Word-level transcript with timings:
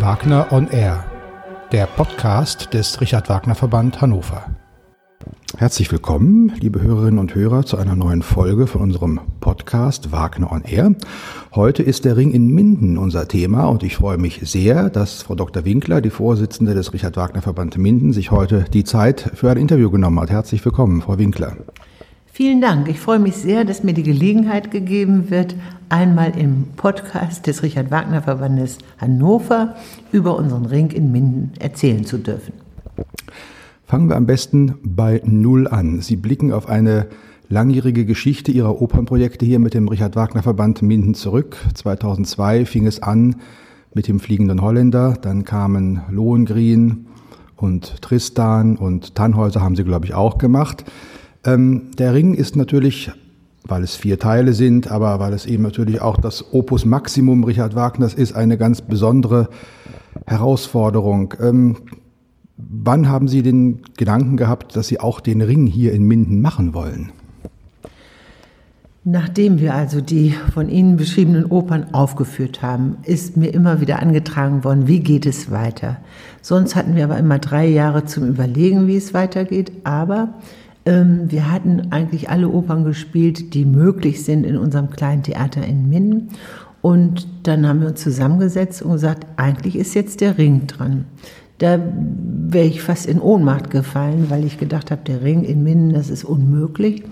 Wagner 0.00 0.52
on 0.52 0.68
Air, 0.68 1.04
der 1.72 1.86
Podcast 1.86 2.74
des 2.74 3.00
Richard 3.00 3.28
Wagner 3.28 3.54
Verband 3.54 4.00
Hannover. 4.00 4.44
Herzlich 5.56 5.90
willkommen, 5.90 6.52
liebe 6.60 6.82
Hörerinnen 6.82 7.18
und 7.18 7.34
Hörer, 7.34 7.64
zu 7.64 7.78
einer 7.78 7.96
neuen 7.96 8.22
Folge 8.22 8.66
von 8.66 8.82
unserem 8.82 9.20
Podcast 9.40 10.12
Wagner 10.12 10.52
on 10.52 10.62
Air. 10.64 10.94
Heute 11.54 11.82
ist 11.82 12.04
der 12.04 12.16
Ring 12.16 12.32
in 12.32 12.48
Minden 12.48 12.98
unser 12.98 13.26
Thema 13.26 13.64
und 13.66 13.82
ich 13.82 13.96
freue 13.96 14.18
mich 14.18 14.40
sehr, 14.44 14.90
dass 14.90 15.22
Frau 15.22 15.34
Dr. 15.34 15.64
Winkler, 15.64 16.00
die 16.00 16.10
Vorsitzende 16.10 16.74
des 16.74 16.92
Richard 16.92 17.16
Wagner 17.16 17.40
Verband 17.40 17.78
Minden, 17.78 18.12
sich 18.12 18.30
heute 18.30 18.64
die 18.72 18.84
Zeit 18.84 19.30
für 19.34 19.50
ein 19.50 19.56
Interview 19.56 19.90
genommen 19.90 20.20
hat. 20.20 20.30
Herzlich 20.30 20.64
willkommen, 20.64 21.00
Frau 21.00 21.18
Winkler. 21.18 21.56
Vielen 22.36 22.60
Dank. 22.60 22.86
Ich 22.88 23.00
freue 23.00 23.18
mich 23.18 23.34
sehr, 23.34 23.64
dass 23.64 23.82
mir 23.82 23.94
die 23.94 24.02
Gelegenheit 24.02 24.70
gegeben 24.70 25.30
wird, 25.30 25.54
einmal 25.88 26.38
im 26.38 26.66
Podcast 26.76 27.46
des 27.46 27.62
Richard 27.62 27.90
Wagner 27.90 28.20
Verbandes 28.20 28.76
Hannover 28.98 29.74
über 30.12 30.36
unseren 30.36 30.66
Ring 30.66 30.90
in 30.90 31.10
Minden 31.10 31.52
erzählen 31.60 32.04
zu 32.04 32.18
dürfen. 32.18 32.52
Fangen 33.86 34.10
wir 34.10 34.16
am 34.16 34.26
besten 34.26 34.74
bei 34.82 35.22
Null 35.24 35.66
an. 35.66 36.02
Sie 36.02 36.16
blicken 36.16 36.52
auf 36.52 36.68
eine 36.68 37.06
langjährige 37.48 38.04
Geschichte 38.04 38.52
Ihrer 38.52 38.82
Opernprojekte 38.82 39.46
hier 39.46 39.58
mit 39.58 39.72
dem 39.72 39.88
Richard 39.88 40.14
Wagner 40.14 40.42
Verband 40.42 40.82
Minden 40.82 41.14
zurück. 41.14 41.56
2002 41.72 42.66
fing 42.66 42.86
es 42.86 43.02
an 43.02 43.36
mit 43.94 44.08
dem 44.08 44.20
Fliegenden 44.20 44.60
Holländer, 44.60 45.14
dann 45.18 45.44
kamen 45.44 46.02
Lohengrin 46.10 47.06
und 47.56 48.02
Tristan 48.02 48.76
und 48.76 49.14
Tannhäuser 49.14 49.62
haben 49.62 49.74
Sie, 49.74 49.84
glaube 49.84 50.04
ich, 50.04 50.12
auch 50.12 50.36
gemacht. 50.36 50.84
Ähm, 51.46 51.92
der 51.96 52.12
Ring 52.12 52.34
ist 52.34 52.56
natürlich, 52.56 53.10
weil 53.64 53.84
es 53.84 53.94
vier 53.94 54.18
Teile 54.18 54.52
sind, 54.52 54.90
aber 54.90 55.20
weil 55.20 55.32
es 55.32 55.46
eben 55.46 55.62
natürlich 55.62 56.00
auch 56.00 56.20
das 56.20 56.52
Opus 56.52 56.84
Maximum 56.84 57.44
Richard 57.44 57.76
Wagners 57.76 58.14
ist, 58.14 58.34
eine 58.34 58.58
ganz 58.58 58.82
besondere 58.82 59.48
Herausforderung. 60.26 61.34
Ähm, 61.40 61.76
wann 62.56 63.08
haben 63.08 63.28
Sie 63.28 63.42
den 63.42 63.82
Gedanken 63.96 64.36
gehabt, 64.36 64.76
dass 64.76 64.88
Sie 64.88 64.98
auch 64.98 65.20
den 65.20 65.40
Ring 65.40 65.66
hier 65.66 65.92
in 65.92 66.02
Minden 66.04 66.40
machen 66.40 66.74
wollen? 66.74 67.12
Nachdem 69.08 69.60
wir 69.60 69.72
also 69.72 70.00
die 70.00 70.34
von 70.52 70.68
Ihnen 70.68 70.96
beschriebenen 70.96 71.44
Opern 71.44 71.94
aufgeführt 71.94 72.62
haben, 72.62 72.96
ist 73.04 73.36
mir 73.36 73.54
immer 73.54 73.80
wieder 73.80 74.00
angetragen 74.00 74.64
worden, 74.64 74.88
wie 74.88 74.98
geht 74.98 75.26
es 75.26 75.48
weiter. 75.52 75.98
Sonst 76.42 76.74
hatten 76.74 76.96
wir 76.96 77.04
aber 77.04 77.16
immer 77.16 77.38
drei 77.38 77.68
Jahre 77.68 78.04
zum 78.04 78.28
Überlegen, 78.28 78.88
wie 78.88 78.96
es 78.96 79.14
weitergeht. 79.14 79.70
Aber 79.84 80.34
wir 80.86 81.50
hatten 81.50 81.90
eigentlich 81.90 82.30
alle 82.30 82.48
Opern 82.48 82.84
gespielt, 82.84 83.54
die 83.54 83.64
möglich 83.64 84.24
sind 84.24 84.44
in 84.44 84.56
unserem 84.56 84.90
kleinen 84.90 85.24
Theater 85.24 85.66
in 85.66 85.88
Minden. 85.88 86.28
Und 86.80 87.26
dann 87.42 87.66
haben 87.66 87.80
wir 87.80 87.88
uns 87.88 88.00
zusammengesetzt 88.00 88.82
und 88.82 88.92
gesagt, 88.92 89.26
eigentlich 89.36 89.74
ist 89.74 89.94
jetzt 89.94 90.20
der 90.20 90.38
Ring 90.38 90.68
dran. 90.68 91.06
Da 91.58 91.80
wäre 92.48 92.66
ich 92.66 92.82
fast 92.82 93.06
in 93.06 93.20
Ohnmacht 93.20 93.70
gefallen, 93.70 94.26
weil 94.28 94.44
ich 94.44 94.58
gedacht 94.58 94.92
habe, 94.92 95.02
der 95.04 95.22
Ring 95.22 95.42
in 95.42 95.64
Minden, 95.64 95.92
das 95.92 96.10
ist 96.10 96.22
unmöglich. 96.22 97.02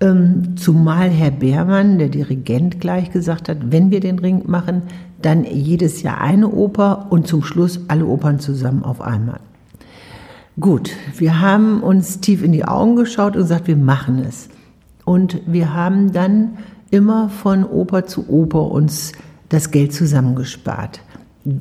Ähm, 0.00 0.56
zumal 0.56 1.08
Herr 1.08 1.30
Beermann, 1.30 1.98
der 1.98 2.08
Dirigent, 2.08 2.80
gleich 2.80 3.12
gesagt 3.12 3.48
hat, 3.48 3.70
wenn 3.70 3.90
wir 3.90 4.00
den 4.00 4.18
Ring 4.18 4.42
machen, 4.46 4.82
dann 5.22 5.44
jedes 5.44 6.02
Jahr 6.02 6.20
eine 6.20 6.48
Oper 6.48 7.06
und 7.10 7.26
zum 7.26 7.42
Schluss 7.42 7.80
alle 7.88 8.06
Opern 8.06 8.40
zusammen 8.40 8.82
auf 8.82 9.00
einmal. 9.00 9.40
Gut, 10.58 10.90
wir 11.14 11.42
haben 11.42 11.82
uns 11.82 12.20
tief 12.20 12.42
in 12.42 12.52
die 12.52 12.64
Augen 12.64 12.96
geschaut 12.96 13.36
und 13.36 13.42
gesagt, 13.42 13.66
wir 13.66 13.76
machen 13.76 14.24
es. 14.26 14.48
Und 15.04 15.42
wir 15.46 15.74
haben 15.74 16.12
dann 16.12 16.56
immer 16.90 17.28
von 17.28 17.64
Oper 17.64 18.06
zu 18.06 18.30
Oper 18.30 18.70
uns 18.70 19.12
das 19.50 19.70
Geld 19.70 19.92
zusammengespart. 19.92 21.00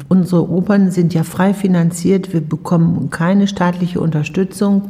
Unsere 0.07 0.49
Opern 0.49 0.91
sind 0.91 1.13
ja 1.13 1.23
frei 1.23 1.53
finanziert, 1.53 2.31
wir 2.33 2.39
bekommen 2.39 3.09
keine 3.09 3.47
staatliche 3.47 3.99
Unterstützung, 3.99 4.83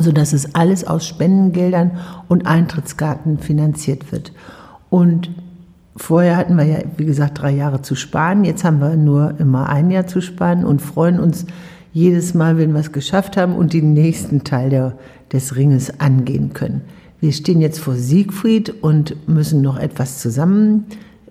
sodass 0.00 0.32
es 0.32 0.54
alles 0.54 0.86
aus 0.86 1.06
Spendengeldern 1.06 1.98
und 2.28 2.46
Eintrittskarten 2.46 3.38
finanziert 3.38 4.12
wird. 4.12 4.32
Und 4.88 5.30
vorher 5.96 6.36
hatten 6.36 6.56
wir 6.56 6.64
ja, 6.64 6.78
wie 6.96 7.04
gesagt, 7.04 7.42
drei 7.42 7.50
Jahre 7.50 7.82
zu 7.82 7.96
sparen, 7.96 8.44
jetzt 8.44 8.62
haben 8.62 8.80
wir 8.80 8.96
nur 8.96 9.34
immer 9.40 9.68
ein 9.68 9.90
Jahr 9.90 10.06
zu 10.06 10.20
sparen 10.20 10.64
und 10.64 10.80
freuen 10.80 11.18
uns 11.18 11.44
jedes 11.94 12.34
Mal, 12.34 12.58
wenn 12.58 12.72
wir 12.72 12.80
es 12.80 12.92
geschafft 12.92 13.38
haben 13.38 13.54
und 13.54 13.72
den 13.72 13.94
nächsten 13.94 14.44
Teil 14.44 14.68
der, 14.68 14.98
des 15.32 15.56
Ringes 15.56 16.00
angehen 16.00 16.52
können. 16.52 16.82
Wir 17.20 17.32
stehen 17.32 17.60
jetzt 17.60 17.78
vor 17.78 17.94
Siegfried 17.94 18.82
und 18.82 19.28
müssen 19.28 19.62
noch 19.62 19.78
etwas 19.78 20.18
zusammen 20.18 20.84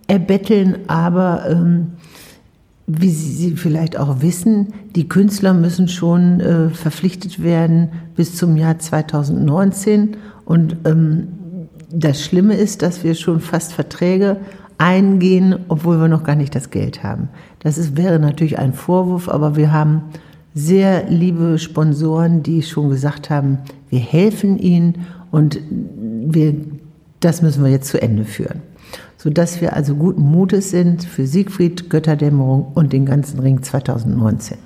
erbetteln, 0.08 0.78
aber 0.88 1.46
ähm, 1.50 1.92
wie 2.88 3.10
Sie 3.10 3.52
vielleicht 3.52 3.98
auch 3.98 4.22
wissen, 4.22 4.74
die 4.96 5.08
Künstler 5.08 5.54
müssen 5.54 5.88
schon 5.88 6.40
äh, 6.40 6.70
verpflichtet 6.70 7.44
werden 7.44 7.90
bis 8.16 8.36
zum 8.36 8.58
Jahr 8.58 8.80
2019. 8.80 10.18
Und 10.46 10.78
ähm, 10.86 11.28
das 11.92 12.24
Schlimme 12.24 12.56
ist, 12.56 12.82
dass 12.82 13.04
wir 13.04 13.16
schon 13.16 13.40
fast 13.40 13.74
Verträge 13.74 14.38
eingehen, 14.78 15.56
obwohl 15.68 16.00
wir 16.00 16.08
noch 16.08 16.24
gar 16.24 16.36
nicht 16.36 16.56
das 16.56 16.72
Geld 16.72 17.04
haben. 17.04 17.30
Das 17.60 17.78
ist, 17.78 17.96
wäre 17.96 18.20
natürlich 18.20 18.60
ein 18.60 18.74
Vorwurf, 18.74 19.30
aber 19.30 19.56
wir 19.56 19.72
haben 19.72 20.04
sehr 20.56 21.10
liebe 21.10 21.58
Sponsoren, 21.58 22.44
die 22.44 22.62
schon 22.62 22.90
gesagt 22.90 23.30
haben, 23.30 23.60
wir 23.90 24.00
helfen 24.00 24.60
ihnen 24.60 25.06
und 25.32 25.60
wir, 25.70 26.56
das 27.20 27.42
müssen 27.42 27.64
wir 27.64 27.72
jetzt 27.72 27.90
zu 27.90 28.02
Ende 28.02 28.26
führen. 28.26 28.62
Sodass 29.18 29.62
wir 29.62 29.74
also 29.74 29.96
guten 29.96 30.22
Mutes 30.22 30.70
sind 30.70 31.04
für 31.04 31.26
Siegfried, 31.26 31.90
Götterdämmerung 31.90 32.72
und 32.74 32.94
den 32.94 33.06
ganzen 33.06 33.40
Ring 33.40 33.64
2019. 33.64 34.58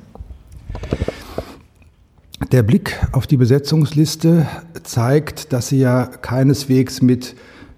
Der 2.52 2.64
Blick 2.64 3.00
auf 3.12 3.28
die 3.28 3.38
Besetzungsliste 3.38 4.48
zeigt, 4.84 5.54
dass 5.54 5.69
Sie 5.69 5.80
ja 5.80 6.06
keineswegs 6.06 7.02
mit 7.02 7.36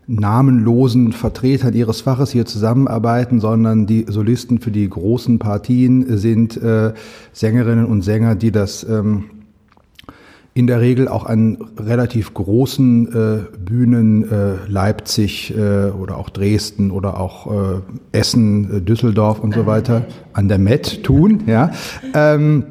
namenlosen 0.10 1.12
Vertretern 1.12 1.74
ihres 1.74 2.02
Faches 2.02 2.32
hier 2.32 2.46
zusammenarbeiten, 2.46 3.40
sondern 3.40 3.86
die 3.86 4.06
Solisten 4.08 4.60
für 4.60 4.72
die 4.72 4.90
großen 4.90 5.38
Partien 5.38 6.18
sind 6.18 6.58
äh, 6.58 6.94
Sängerinnen 7.32 7.86
und 7.86 8.02
Sänger, 8.02 8.34
die 8.36 8.52
das 8.52 8.84
ähm, 8.84 9.26
in 10.56 10.66
der 10.66 10.82
Regel 10.82 11.08
auch 11.08 11.26
an 11.26 11.58
relativ 11.78 12.34
großen 12.34 13.14
äh, 13.14 13.58
Bühnen, 13.60 14.30
äh, 14.30 14.56
Leipzig 14.68 15.56
äh, 15.56 15.92
oder 15.92 16.18
auch 16.18 16.30
Dresden 16.30 16.90
oder 16.90 17.20
auch 17.20 17.78
äh, 17.78 17.82
Essen, 18.12 18.78
äh, 18.78 18.82
Düsseldorf 18.82 19.40
und 19.40 19.54
so 19.54 19.68
weiter, 19.68 20.06
an 20.34 20.48
der 20.48 20.58
Met 20.58 21.04
tun. 21.04 21.44
Ja. 21.46 21.72
Ähm, 22.16 22.66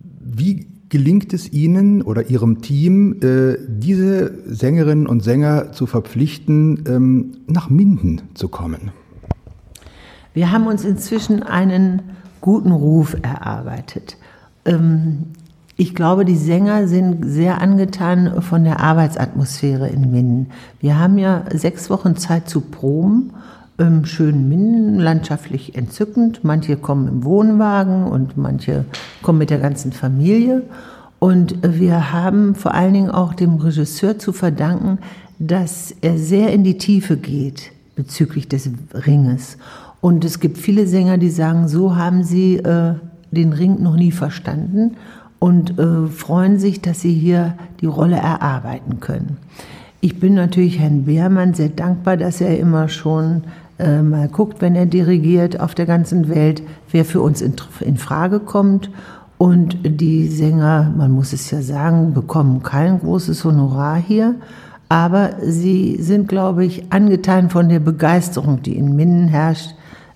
wie 0.00 0.73
gelingt 0.94 1.32
es 1.32 1.52
Ihnen 1.52 2.02
oder 2.02 2.30
Ihrem 2.30 2.62
Team, 2.62 3.16
äh, 3.20 3.56
diese 3.66 4.32
Sängerinnen 4.46 5.08
und 5.08 5.24
Sänger 5.24 5.72
zu 5.72 5.86
verpflichten, 5.86 6.84
ähm, 6.86 7.32
nach 7.48 7.68
Minden 7.68 8.22
zu 8.34 8.46
kommen? 8.46 8.92
Wir 10.34 10.52
haben 10.52 10.68
uns 10.68 10.84
inzwischen 10.84 11.42
einen 11.42 12.02
guten 12.40 12.70
Ruf 12.70 13.16
erarbeitet. 13.22 14.18
Ähm, 14.64 15.32
ich 15.76 15.96
glaube, 15.96 16.24
die 16.24 16.36
Sänger 16.36 16.86
sind 16.86 17.24
sehr 17.24 17.60
angetan 17.60 18.40
von 18.40 18.62
der 18.62 18.78
Arbeitsatmosphäre 18.78 19.88
in 19.88 20.12
Minden. 20.12 20.50
Wir 20.78 20.96
haben 20.96 21.18
ja 21.18 21.42
sechs 21.52 21.90
Wochen 21.90 22.14
Zeit 22.14 22.48
zu 22.48 22.60
proben 22.60 23.32
im 23.78 24.04
schönen 24.04 24.48
Minden, 24.48 24.98
landschaftlich 24.98 25.76
entzückend. 25.76 26.44
Manche 26.44 26.76
kommen 26.76 27.08
im 27.08 27.24
Wohnwagen 27.24 28.04
und 28.04 28.36
manche 28.36 28.84
kommen 29.22 29.38
mit 29.38 29.50
der 29.50 29.58
ganzen 29.58 29.92
Familie. 29.92 30.62
Und 31.18 31.56
wir 31.62 32.12
haben 32.12 32.54
vor 32.54 32.74
allen 32.74 32.92
Dingen 32.92 33.10
auch 33.10 33.34
dem 33.34 33.54
Regisseur 33.54 34.18
zu 34.18 34.32
verdanken, 34.32 34.98
dass 35.38 35.94
er 36.00 36.18
sehr 36.18 36.52
in 36.52 36.64
die 36.64 36.78
Tiefe 36.78 37.16
geht 37.16 37.72
bezüglich 37.96 38.48
des 38.48 38.70
Ringes. 38.92 39.56
Und 40.00 40.24
es 40.24 40.38
gibt 40.38 40.58
viele 40.58 40.86
Sänger, 40.86 41.18
die 41.18 41.30
sagen, 41.30 41.66
so 41.66 41.96
haben 41.96 42.24
sie 42.24 42.56
äh, 42.56 42.94
den 43.30 43.52
Ring 43.52 43.82
noch 43.82 43.96
nie 43.96 44.12
verstanden 44.12 44.96
und 45.38 45.78
äh, 45.78 46.06
freuen 46.08 46.58
sich, 46.58 46.80
dass 46.80 47.00
sie 47.00 47.14
hier 47.14 47.56
die 47.80 47.86
Rolle 47.86 48.16
erarbeiten 48.16 49.00
können. 49.00 49.38
Ich 50.00 50.20
bin 50.20 50.34
natürlich 50.34 50.78
Herrn 50.78 51.06
Beermann 51.06 51.54
sehr 51.54 51.70
dankbar, 51.70 52.18
dass 52.18 52.42
er 52.42 52.58
immer 52.58 52.88
schon 52.88 53.44
äh, 53.78 54.02
mal 54.02 54.28
guckt, 54.28 54.60
wenn 54.60 54.74
er 54.74 54.86
dirigiert 54.86 55.60
auf 55.60 55.74
der 55.74 55.86
ganzen 55.86 56.28
Welt, 56.28 56.62
wer 56.90 57.04
für 57.04 57.20
uns 57.20 57.40
in, 57.40 57.54
in 57.80 57.96
Frage 57.96 58.40
kommt. 58.40 58.90
Und 59.36 59.78
die 59.84 60.28
Sänger, 60.28 60.92
man 60.96 61.10
muss 61.10 61.32
es 61.32 61.50
ja 61.50 61.60
sagen, 61.60 62.14
bekommen 62.14 62.62
kein 62.62 63.00
großes 63.00 63.44
Honorar 63.44 63.96
hier. 63.96 64.36
Aber 64.88 65.32
sie 65.42 65.96
sind, 66.00 66.28
glaube 66.28 66.64
ich, 66.64 66.92
angetan 66.92 67.50
von 67.50 67.68
der 67.68 67.80
Begeisterung, 67.80 68.62
die 68.62 68.76
in 68.76 68.94
Minden 68.94 69.28
herrscht 69.28 69.74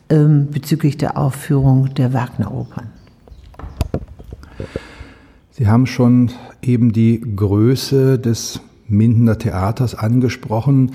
ähm, 0.09 0.49
bezüglich 0.51 0.97
der 0.97 1.17
Aufführung 1.17 1.95
der 1.95 2.13
Wagner-Opern. 2.13 2.87
Sie 5.51 5.67
haben 5.67 5.87
schon 5.87 6.31
eben 6.63 6.93
die 6.93 7.21
Größe 7.21 8.19
des 8.19 8.61
Mindener 8.87 9.39
Theaters 9.39 9.95
angesprochen. 9.95 10.93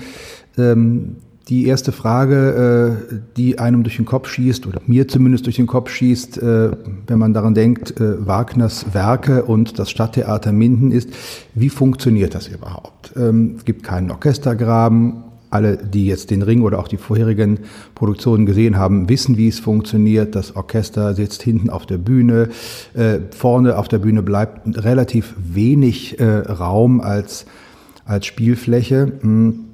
Ähm, 0.56 1.16
die 1.48 1.66
erste 1.66 1.92
Frage, 1.92 2.98
äh, 3.10 3.14
die 3.36 3.58
einem 3.58 3.82
durch 3.82 3.96
den 3.96 4.06
Kopf 4.06 4.28
schießt, 4.28 4.66
oder 4.66 4.80
mir 4.86 5.08
zumindest 5.08 5.44
durch 5.46 5.56
den 5.56 5.66
Kopf 5.66 5.90
schießt, 5.90 6.38
äh, 6.38 6.70
wenn 7.06 7.18
man 7.18 7.34
daran 7.34 7.54
denkt, 7.54 8.00
äh, 8.00 8.26
Wagners 8.26 8.94
Werke 8.94 9.44
und 9.44 9.78
das 9.78 9.90
Stadttheater 9.90 10.52
Minden 10.52 10.90
ist, 10.90 11.10
wie 11.54 11.68
funktioniert 11.68 12.34
das 12.34 12.48
überhaupt? 12.48 13.12
Ähm, 13.16 13.54
es 13.58 13.64
gibt 13.64 13.82
keinen 13.82 14.10
Orchestergraben. 14.10 15.24
Alle, 15.50 15.76
die 15.76 16.06
jetzt 16.06 16.32
den 16.32 16.42
Ring 16.42 16.62
oder 16.62 16.80
auch 16.80 16.88
die 16.88 16.96
vorherigen 16.96 17.60
Produktionen 17.94 18.44
gesehen 18.44 18.76
haben, 18.76 19.08
wissen, 19.08 19.36
wie 19.36 19.46
es 19.46 19.60
funktioniert. 19.60 20.34
Das 20.34 20.56
Orchester 20.56 21.14
sitzt 21.14 21.44
hinten 21.44 21.70
auf 21.70 21.86
der 21.86 21.98
Bühne. 21.98 22.48
Vorne 23.30 23.78
auf 23.78 23.86
der 23.86 24.00
Bühne 24.00 24.24
bleibt 24.24 24.66
relativ 24.84 25.36
wenig 25.38 26.16
Raum 26.20 27.00
als, 27.00 27.46
als 28.04 28.26
Spielfläche. 28.26 29.12
Hm. 29.20 29.73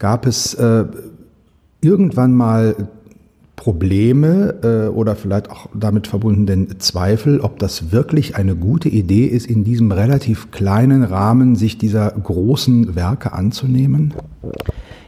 Gab 0.00 0.26
es 0.26 0.54
äh, 0.54 0.86
irgendwann 1.82 2.32
mal 2.32 2.88
Probleme 3.54 4.54
äh, 4.62 4.88
oder 4.88 5.14
vielleicht 5.14 5.50
auch 5.50 5.68
damit 5.74 6.06
verbundenen 6.06 6.80
Zweifel, 6.80 7.40
ob 7.40 7.58
das 7.58 7.92
wirklich 7.92 8.34
eine 8.34 8.56
gute 8.56 8.88
Idee 8.88 9.26
ist, 9.26 9.46
in 9.46 9.62
diesem 9.62 9.92
relativ 9.92 10.50
kleinen 10.50 11.04
Rahmen 11.04 11.54
sich 11.54 11.76
dieser 11.76 12.12
großen 12.12 12.96
Werke 12.96 13.34
anzunehmen? 13.34 14.14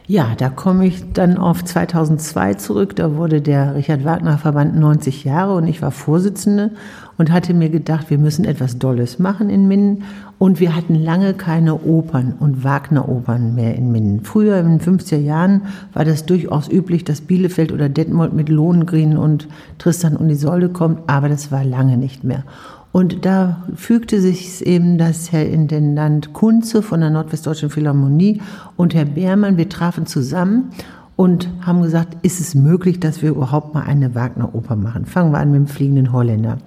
Ja, 0.05 0.35
da 0.37 0.49
komme 0.49 0.85
ich 0.85 1.01
dann 1.13 1.37
auf 1.37 1.65
2002 1.65 2.53
zurück. 2.55 2.95
Da 2.95 3.15
wurde 3.15 3.41
der 3.41 3.73
Richard 3.73 4.05
Wagner 4.05 4.37
Verband 4.37 4.75
90 4.75 5.23
Jahre 5.23 5.55
und 5.55 5.65
ich 5.65 5.81
war 5.81 5.89
Vorsitzende 5.89 6.69
und 7.17 7.31
hatte 7.31 7.53
mir 7.53 7.69
gedacht, 7.69 8.09
wir 8.09 8.17
müssen 8.17 8.45
etwas 8.45 8.79
Dolles 8.79 9.19
machen 9.19 9.49
in 9.49 9.67
Minden. 9.67 10.03
Und 10.39 10.59
wir 10.59 10.75
hatten 10.75 10.95
lange 10.95 11.33
keine 11.33 11.75
Opern 11.75 12.33
und 12.39 12.63
Wagner-Opern 12.63 13.55
mehr 13.55 13.75
in 13.75 13.91
Minden. 13.91 14.21
Früher, 14.23 14.57
in 14.59 14.77
den 14.77 14.81
50er 14.81 15.17
Jahren, 15.17 15.61
war 15.93 16.05
das 16.05 16.25
durchaus 16.25 16.69
üblich, 16.69 17.03
dass 17.03 17.21
Bielefeld 17.21 17.71
oder 17.71 17.87
Detmold 17.87 18.33
mit 18.33 18.49
Lohengrin 18.49 19.17
und 19.17 19.47
Tristan 19.77 20.17
und 20.17 20.29
Isolde 20.29 20.69
kommt, 20.69 20.99
aber 21.07 21.29
das 21.29 21.51
war 21.51 21.63
lange 21.63 21.97
nicht 21.97 22.23
mehr. 22.23 22.43
Und 22.91 23.25
da 23.25 23.63
fügte 23.75 24.21
sich 24.21 24.65
eben, 24.65 24.99
dass 24.99 25.31
Herr 25.31 25.47
Intendant 25.47 26.31
Kunze 26.33 26.83
von 26.83 26.99
der 26.99 27.09
Nordwestdeutschen 27.09 27.71
Philharmonie 27.71 28.41
und 28.77 28.93
Herr 28.93 29.05
Beermann, 29.05 29.57
wir 29.57 29.67
trafen 29.67 30.05
zusammen 30.05 30.69
und 31.15 31.49
haben 31.61 31.81
gesagt, 31.81 32.17
ist 32.21 32.39
es 32.39 32.53
möglich, 32.53 32.99
dass 32.99 33.21
wir 33.21 33.31
überhaupt 33.31 33.73
mal 33.73 33.81
eine 33.81 34.13
Wagner-Oper 34.13 34.75
machen? 34.75 35.05
Fangen 35.05 35.31
wir 35.31 35.39
an 35.39 35.51
mit 35.51 35.61
dem 35.61 35.67
fliegenden 35.67 36.11
Holländer. 36.11 36.59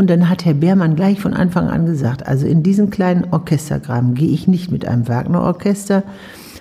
Und 0.00 0.08
dann 0.08 0.30
hat 0.30 0.46
Herr 0.46 0.54
Beermann 0.54 0.96
gleich 0.96 1.20
von 1.20 1.34
Anfang 1.34 1.68
an 1.68 1.84
gesagt, 1.84 2.26
also 2.26 2.46
in 2.46 2.62
diesen 2.62 2.88
kleinen 2.88 3.26
Orchestergraben 3.32 4.14
gehe 4.14 4.30
ich 4.30 4.48
nicht 4.48 4.72
mit 4.72 4.86
einem 4.86 5.06
Wagner-Orchester, 5.08 6.04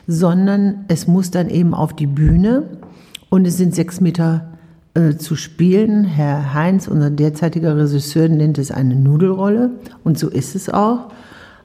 sondern 0.08 0.84
es 0.90 1.08
muss 1.08 1.32
dann 1.32 1.48
eben 1.48 1.74
auf 1.74 1.96
die 1.96 2.06
Bühne 2.06 2.64
und 3.30 3.48
es 3.48 3.56
sind 3.56 3.74
sechs 3.74 4.02
Meter 4.02 4.50
äh, 4.94 5.16
zu 5.16 5.38
spielen. 5.38 6.04
Herr 6.04 6.54
Heinz, 6.54 6.90
unser 6.90 7.12
derzeitiger 7.12 7.78
Regisseur, 7.78 8.28
nennt 8.28 8.58
es 8.58 8.72
eine 8.72 8.98
Nudelrolle 8.98 9.72
und 10.04 10.20
so 10.20 10.28
ist 10.28 10.54
es 10.54 10.70
auch. 10.70 11.08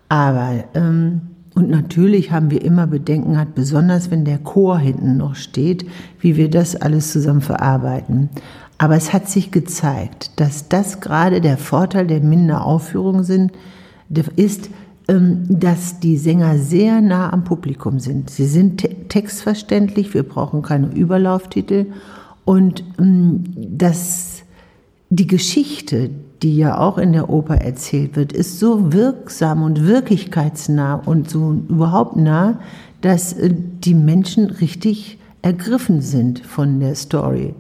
Aber 0.09 0.63
ähm, 0.75 1.23
und 1.57 1.71
natürlich 1.71 2.33
haben 2.33 2.51
wir 2.51 2.63
immer 2.63 2.87
Bedenken 2.87 3.39
hat, 3.39 3.55
besonders 3.55 4.11
wenn 4.11 4.25
der 4.25 4.39
Chor 4.39 4.79
hinten 4.79 5.17
noch 5.17 5.37
steht, 5.37 5.87
wie 6.19 6.37
wir 6.37 6.51
das 6.51 6.75
alles 6.75 7.13
zusammen 7.13 7.41
verarbeiten. 7.41 8.29
Aber 8.79 8.97
es 8.97 9.13
hat 9.13 9.29
sich 9.29 9.51
gezeigt, 9.51 10.33
dass 10.37 10.69
das 10.69 11.01
gerade 11.01 11.41
der 11.41 11.59
Vorteil 11.59 12.07
der 12.07 12.21
Minderaufführung 12.21 13.23
sind, 13.23 13.53
ist, 14.37 14.69
ähm, 15.09 15.45
dass 15.49 16.01
die 16.01 16.17
Sänger 16.17 16.59
sehr 16.59 17.01
nah 17.01 17.33
am 17.33 17.45
Publikum 17.45 18.01
sind. 18.01 18.31
Sie 18.31 18.47
sind 18.47 18.87
textverständlich, 19.09 20.15
wir 20.15 20.23
brauchen 20.23 20.63
keine 20.63 20.89
Überlauftitel 20.89 21.87
und 22.45 22.85
ähm, 22.99 23.45
dass 23.57 24.43
die 25.11 25.27
Geschichte, 25.27 26.11
die 26.43 26.57
ja 26.57 26.79
auch 26.79 26.99
in 26.99 27.13
der 27.13 27.31
Oper 27.31 27.57
erzählt 27.57 28.17
wird, 28.17 28.33
ist 28.33 28.59
so 28.59 28.93
wirksam 28.93 29.63
und 29.63 29.87
wirklichkeitsnah 29.87 30.95
und 30.95 31.31
so 31.31 31.53
überhaupt 31.69 32.17
nah, 32.17 32.59
dass 33.01 33.35
äh, 33.35 33.51
die 33.53 33.95
Menschen 33.95 34.47
richtig 34.47 35.19
ergriffen 35.43 36.01
sind 36.01 36.41
von 36.41 36.81
der 36.81 36.95
Story 36.95 37.55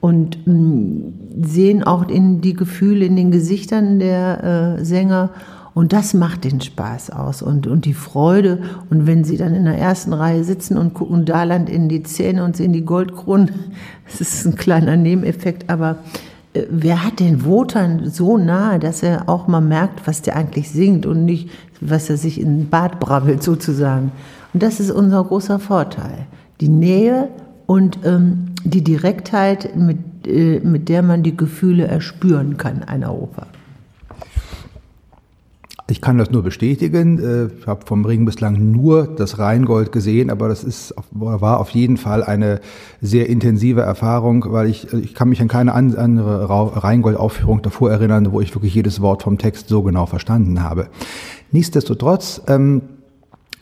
und 0.00 0.46
mm, 0.46 1.42
sehen 1.42 1.82
auch 1.82 2.08
in 2.08 2.40
die 2.40 2.54
Gefühle 2.54 3.04
in 3.04 3.16
den 3.16 3.30
Gesichtern 3.30 3.98
der 3.98 4.78
äh, 4.78 4.84
Sänger 4.84 5.30
und 5.78 5.92
das 5.92 6.12
macht 6.12 6.42
den 6.42 6.60
Spaß 6.60 7.10
aus 7.10 7.40
und, 7.40 7.68
und 7.68 7.84
die 7.84 7.94
Freude. 7.94 8.58
Und 8.90 9.06
wenn 9.06 9.22
sie 9.22 9.36
dann 9.36 9.54
in 9.54 9.64
der 9.64 9.78
ersten 9.78 10.12
Reihe 10.12 10.42
sitzen 10.42 10.76
und 10.76 10.92
gucken 10.92 11.24
Daland 11.24 11.70
in 11.70 11.88
die 11.88 12.02
Zähne 12.02 12.42
und 12.42 12.56
sehen 12.56 12.72
die 12.72 12.84
Goldkronen, 12.84 13.50
das 14.04 14.20
ist 14.20 14.44
ein 14.44 14.56
kleiner 14.56 14.96
Nebeneffekt, 14.96 15.70
aber 15.70 15.98
äh, 16.52 16.64
wer 16.68 17.04
hat 17.04 17.20
den 17.20 17.44
Wotan 17.44 18.10
so 18.10 18.36
nahe, 18.38 18.80
dass 18.80 19.04
er 19.04 19.28
auch 19.28 19.46
mal 19.46 19.60
merkt, 19.60 20.04
was 20.08 20.20
der 20.20 20.34
eigentlich 20.34 20.68
singt 20.68 21.06
und 21.06 21.24
nicht, 21.24 21.48
was 21.80 22.10
er 22.10 22.16
sich 22.16 22.40
in 22.40 22.58
den 22.58 22.70
Bart 22.70 22.98
brabbelt 22.98 23.44
sozusagen. 23.44 24.10
Und 24.52 24.64
das 24.64 24.80
ist 24.80 24.90
unser 24.90 25.22
großer 25.22 25.60
Vorteil. 25.60 26.26
Die 26.60 26.68
Nähe 26.68 27.28
und 27.68 27.98
ähm, 28.04 28.46
die 28.64 28.82
Direktheit, 28.82 29.76
mit, 29.76 29.98
äh, 30.26 30.58
mit 30.60 30.88
der 30.88 31.02
man 31.02 31.22
die 31.22 31.36
Gefühle 31.36 31.86
erspüren 31.86 32.56
kann 32.56 32.82
einer 32.82 33.12
Oper. 33.12 33.46
Ich 35.90 36.00
kann 36.00 36.16
das 36.16 36.30
nur 36.30 36.42
bestätigen. 36.42 37.18
Äh, 37.18 37.60
ich 37.60 37.66
habe 37.66 37.84
vom 37.84 38.06
Ring 38.06 38.24
bislang 38.24 38.72
nur 38.72 39.06
das 39.06 39.38
Rheingold 39.38 39.92
gesehen, 39.92 40.30
aber 40.30 40.48
das 40.48 40.64
ist, 40.64 40.94
war 41.10 41.60
auf 41.60 41.68
jeden 41.68 41.98
Fall 41.98 42.24
eine 42.24 42.60
sehr 43.02 43.28
intensive 43.28 43.82
Erfahrung, 43.82 44.46
weil 44.48 44.70
ich, 44.70 44.90
ich 44.94 45.14
kann 45.14 45.28
mich 45.28 45.42
an 45.42 45.48
keine 45.48 45.74
andere 45.74 46.48
Rheingold-Aufführung 46.48 47.60
davor 47.60 47.90
erinnern, 47.90 48.32
wo 48.32 48.40
ich 48.40 48.54
wirklich 48.54 48.74
jedes 48.74 49.02
Wort 49.02 49.22
vom 49.22 49.36
Text 49.36 49.68
so 49.68 49.82
genau 49.82 50.06
verstanden 50.06 50.62
habe. 50.62 50.88
Nichtsdestotrotz, 51.52 52.40
ähm, 52.46 52.80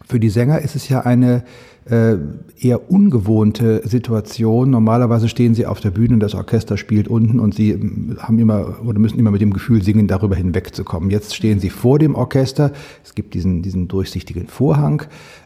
für 0.08 0.20
die 0.20 0.30
Sänger 0.30 0.60
ist 0.60 0.76
es 0.76 0.88
ja 0.88 1.00
eine 1.00 1.42
äh, 1.90 2.16
eher 2.58 2.90
ungewohnte 2.90 3.82
Situation. 3.84 4.70
Normalerweise 4.70 5.28
stehen 5.28 5.54
sie 5.54 5.66
auf 5.66 5.80
der 5.80 5.90
Bühne 5.90 6.14
und 6.14 6.20
das 6.20 6.34
Orchester 6.34 6.76
spielt 6.76 7.08
unten 7.08 7.38
und 7.38 7.54
sie 7.54 7.70
ähm, 7.70 8.16
haben 8.18 8.38
immer 8.38 8.76
oder 8.84 8.98
müssen 8.98 9.18
immer 9.18 9.30
mit 9.30 9.40
dem 9.40 9.52
Gefühl 9.52 9.82
singen, 9.82 10.08
darüber 10.08 10.36
hinwegzukommen. 10.36 11.10
Jetzt 11.10 11.34
stehen 11.34 11.60
sie 11.60 11.70
vor 11.70 11.98
dem 11.98 12.14
Orchester. 12.14 12.72
Es 13.04 13.14
gibt 13.14 13.34
diesen, 13.34 13.62
diesen 13.62 13.88
durchsichtigen 13.88 14.48
Vorhang. 14.48 15.02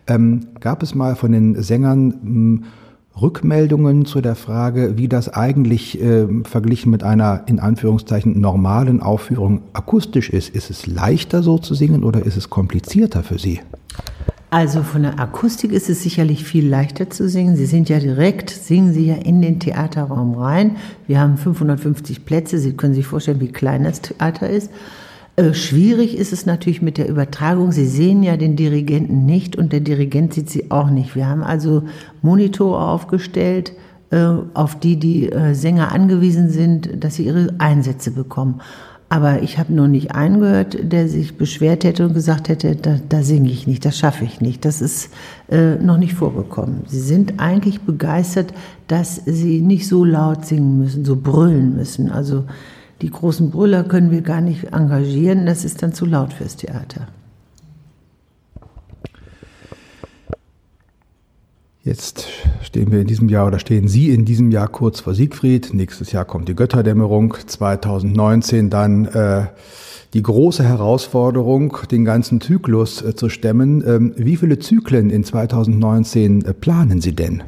Ähm, 0.07 0.47
gab 0.61 0.83
es 0.83 0.95
mal 0.95 1.14
von 1.14 1.33
den 1.33 1.62
Sängern 1.62 2.14
ähm, 2.25 2.64
Rückmeldungen 3.21 4.07
zu 4.07 4.21
der 4.21 4.35
Frage, 4.35 4.97
wie 4.97 5.09
das 5.09 5.29
eigentlich 5.29 6.00
äh, 6.00 6.26
verglichen 6.45 6.91
mit 6.91 7.03
einer 7.03 7.43
in 7.47 7.59
Anführungszeichen 7.59 8.41
normalen 8.41 9.03
Aufführung 9.03 9.62
akustisch 9.73 10.31
ist. 10.31 10.49
Ist 10.49 10.71
es 10.71 10.87
leichter 10.87 11.43
so 11.43 11.59
zu 11.59 11.75
singen 11.75 12.03
oder 12.05 12.25
ist 12.25 12.37
es 12.37 12.49
komplizierter 12.49 13.23
für 13.23 13.38
Sie? 13.38 13.61
Also 14.50 14.83
von 14.83 15.02
der 15.02 15.21
Akustik 15.21 15.71
ist 15.71 15.88
es 15.88 16.02
sicherlich 16.02 16.42
viel 16.45 16.69
leichter 16.69 17.09
zu 17.09 17.28
singen. 17.28 17.54
Sie 17.54 17.66
sind 17.66 17.88
ja 17.88 18.00
direkt, 18.00 18.50
singen 18.50 18.92
Sie 18.92 19.07
ja 19.07 19.14
in 19.14 19.40
den 19.40 19.61
Theaterraum 19.61 20.35
rein. 20.35 20.76
Wir 21.07 21.21
haben 21.21 21.37
550 21.37 22.25
Plätze. 22.25 22.59
Sie 22.59 22.73
können 22.73 22.95
sich 22.95 23.07
vorstellen, 23.07 23.40
wie 23.40 23.52
klein 23.52 23.85
das 23.85 24.00
Theater 24.00 24.50
ist. 24.50 24.73
Äh, 25.37 25.54
schwierig 25.54 26.19
ist 26.19 26.33
es 26.33 26.47
natürlich 26.47 26.83
mit 26.83 26.99
der 26.99 27.09
Übertragung. 27.09 27.71
Sie 27.71 27.87
sehen 27.87 28.25
ja 28.25 28.37
den 28.37 28.57
Dirigenten 28.57 29.25
nicht 29.25 29.54
und 29.54 29.73
der 29.73 29.80
Dirigent 29.80 30.35
sieht 30.35 30.50
Sie 30.50 30.73
auch 30.73 30.90
nicht. 30.90 31.14
Wir 31.14 31.28
haben 31.28 31.45
also 31.45 31.85
Monitore 32.21 32.85
aufgestellt, 32.85 33.73
äh, 34.11 34.26
auf 34.54 34.80
die 34.80 34.97
die 34.97 35.30
äh, 35.30 35.54
Sänger 35.54 35.92
angewiesen 35.92 36.50
sind, 36.50 37.04
dass 37.04 37.14
sie 37.14 37.26
ihre 37.26 37.54
Einsätze 37.59 38.11
bekommen. 38.11 38.61
Aber 39.12 39.43
ich 39.43 39.59
habe 39.59 39.73
nur 39.73 39.88
nicht 39.88 40.14
einen 40.14 40.38
gehört, 40.38 40.79
der 40.81 41.09
sich 41.09 41.37
beschwert 41.37 41.83
hätte 41.83 42.07
und 42.07 42.14
gesagt 42.14 42.49
hätte, 42.49 42.76
da, 42.76 43.00
da 43.09 43.25
singe 43.25 43.50
ich 43.50 43.67
nicht, 43.67 43.85
das 43.85 43.99
schaffe 43.99 44.25
ich 44.25 44.40
nicht. 44.40 44.64
Das 44.64 44.81
ist 44.81 45.11
äh, 45.50 45.75
noch 45.75 45.97
nicht 45.97 46.14
vorgekommen. 46.14 46.85
Sie 46.87 47.00
sind 47.00 47.40
eigentlich 47.40 47.81
begeistert, 47.81 48.55
dass 48.87 49.17
sie 49.26 49.62
nicht 49.62 49.88
so 49.88 50.05
laut 50.05 50.47
singen 50.47 50.79
müssen, 50.79 51.05
so 51.05 51.17
brüllen 51.17 51.75
müssen. 51.75 52.12
Also 52.12 52.45
die 53.02 53.11
großen 53.11 53.50
Brüller 53.50 53.83
können 53.83 54.12
wir 54.12 54.23
gar 54.23 54.40
nicht 54.40 54.73
engagieren, 54.73 55.45
das 55.45 55.64
ist 55.64 55.83
dann 55.83 55.93
zu 55.93 56.07
laut 56.07 56.33
fürs 56.33 56.55
Theater. 56.55 57.09
Jetzt 61.83 62.29
stehen 62.62 62.93
wir 62.93 63.00
in 63.00 63.07
diesem 63.07 63.29
Jahr 63.29 63.47
oder 63.47 63.59
stehen 63.59 63.88
Sie 63.88 64.11
in 64.11 64.25
diesem 64.25 64.50
Jahr 64.50 64.69
kurz 64.69 65.00
vor 65.00 65.14
Siegfried. 65.14 65.73
Nächstes 65.73 66.12
Jahr 66.12 66.25
kommt 66.25 66.49
die 66.49 66.55
Götterdämmerung. 66.55 67.35
2019 67.47 68.71
dann 68.71 69.07
äh, 69.07 69.47
die 70.14 70.23
große 70.23 70.64
Herausforderung, 70.64 71.76
den 71.90 72.05
ganzen 72.05 72.40
Zyklus 72.40 73.02
äh, 73.02 73.14
zu 73.14 73.29
stemmen. 73.29 73.83
Ähm, 73.87 74.12
wie 74.17 74.37
viele 74.37 74.59
Zyklen 74.59 75.11
in 75.11 75.25
2019 75.25 76.45
äh, 76.45 76.55
planen 76.55 77.00
Sie 77.00 77.14
denn? 77.14 77.43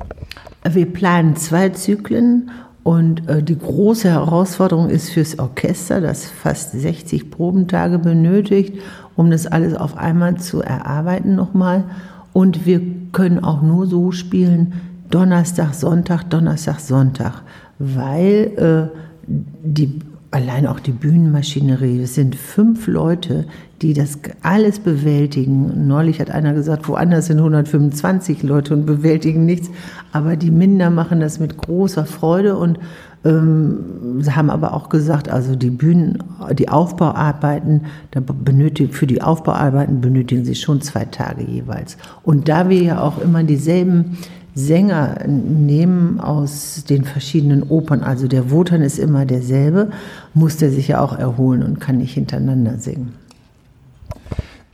Wir 0.71 0.87
planen 0.87 1.37
zwei 1.37 1.71
Zyklen 1.71 2.51
und 2.85 3.29
äh, 3.29 3.43
die 3.43 3.59
große 3.59 4.09
Herausforderung 4.09 4.89
ist 4.89 5.11
fürs 5.11 5.39
Orchester, 5.39 6.01
das 6.01 6.27
fast 6.27 6.73
60 6.73 7.31
Probentage 7.31 7.99
benötigt, 7.99 8.81
um 9.17 9.31
das 9.31 9.47
alles 9.47 9.75
auf 9.75 9.97
einmal 9.97 10.37
zu 10.37 10.63
erarbeiten 10.63 11.35
nochmal. 11.35 11.85
Und 12.33 12.65
wir 12.65 12.81
können 13.13 13.45
auch 13.45 13.61
nur 13.61 13.87
so 13.87 14.11
spielen, 14.11 14.73
Donnerstag, 15.13 15.75
Sonntag, 15.75 16.25
Donnerstag, 16.31 16.81
Sonntag, 16.81 17.43
weil 17.79 18.91
äh, 18.91 18.99
die 19.27 20.01
allein 20.33 20.67
auch 20.67 20.81
die 20.81 20.93
Bühnenmaschinerie, 20.93 22.01
es 22.01 22.15
sind 22.15 22.35
fünf 22.35 22.87
Leute, 22.87 23.45
die 23.83 23.93
das 23.93 24.19
alles 24.43 24.79
bewältigen. 24.79 25.87
Neulich 25.87 26.21
hat 26.21 26.31
einer 26.31 26.55
gesagt, 26.55 26.89
woanders 26.89 27.27
sind 27.27 27.37
125 27.39 28.43
Leute 28.43 28.73
und 28.73 28.87
bewältigen 28.87 29.45
nichts, 29.45 29.69
aber 30.11 30.37
die 30.37 30.51
Minder 30.51 30.89
machen 30.89 31.21
das 31.21 31.39
mit 31.39 31.59
großer 31.59 32.07
Freude 32.07 32.57
und 32.57 32.79
ähm, 33.25 34.23
haben 34.31 34.49
aber 34.49 34.73
auch 34.73 34.89
gesagt, 34.89 35.29
also 35.29 35.55
die 35.55 35.71
Bühnen, 35.71 36.19
die 36.55 36.71
Aufbauarbeiten, 36.71 37.83
da 38.11 38.21
benötigt, 38.21 38.95
für 38.95 39.07
die 39.07 39.21
Aufbauarbeiten 39.21 40.01
benötigen 40.01 40.47
sie 40.47 40.55
schon 40.55 40.81
zwei 40.81 41.05
Tage 41.05 41.45
jeweils. 41.45 41.99
Und 42.23 42.49
da 42.49 42.71
wir 42.71 42.83
ja 42.83 43.01
auch 43.03 43.21
immer 43.21 43.45
dieselben 43.45 44.17
Sänger 44.55 45.27
nehmen 45.27 46.21
aus 46.21 46.85
den 46.89 47.05
verschiedenen 47.05 47.63
Opern, 47.63 48.03
also 48.03 48.29
der 48.29 48.51
Wotan 48.51 48.83
ist 48.83 48.99
immer 48.99 49.25
derselbe, 49.25 49.91
muss 50.35 50.59
der 50.59 50.71
sich 50.71 50.89
ja 50.89 51.01
auch 51.01 51.19
erholen 51.19 51.63
und 51.63 51.81
kann 51.81 51.99
nicht 51.99 52.15
hintereinander 52.15 52.77
singen. 52.77 53.15